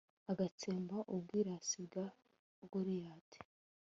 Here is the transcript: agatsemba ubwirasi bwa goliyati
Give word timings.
agatsemba 0.31 0.97
ubwirasi 1.15 1.77
bwa 1.87 2.05
goliyati 2.71 3.39